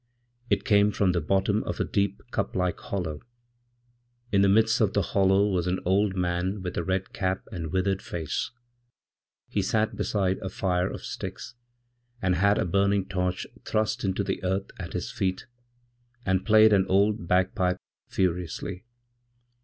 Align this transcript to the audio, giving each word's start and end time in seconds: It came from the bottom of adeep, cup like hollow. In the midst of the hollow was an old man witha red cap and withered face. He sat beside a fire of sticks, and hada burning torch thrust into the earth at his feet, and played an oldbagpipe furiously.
It 0.49 0.65
came 0.65 0.91
from 0.91 1.11
the 1.11 1.21
bottom 1.21 1.63
of 1.65 1.77
adeep, 1.77 2.23
cup 2.31 2.55
like 2.55 2.79
hollow. 2.79 3.21
In 4.31 4.41
the 4.41 4.49
midst 4.49 4.81
of 4.81 4.93
the 4.93 5.03
hollow 5.03 5.45
was 5.47 5.67
an 5.67 5.79
old 5.85 6.15
man 6.15 6.63
witha 6.63 6.83
red 6.83 7.13
cap 7.13 7.43
and 7.51 7.71
withered 7.71 8.01
face. 8.01 8.49
He 9.47 9.61
sat 9.61 9.95
beside 9.95 10.39
a 10.39 10.49
fire 10.49 10.89
of 10.89 11.03
sticks, 11.05 11.53
and 12.19 12.33
hada 12.33 12.65
burning 12.65 13.05
torch 13.09 13.45
thrust 13.63 14.03
into 14.03 14.23
the 14.23 14.43
earth 14.43 14.71
at 14.79 14.93
his 14.93 15.11
feet, 15.11 15.45
and 16.25 16.47
played 16.47 16.73
an 16.73 16.87
oldbagpipe 16.87 17.77
furiously. 18.09 18.85